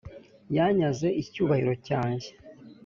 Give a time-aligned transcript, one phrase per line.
[0.55, 2.29] yanyaze icyubahiro cyanjye,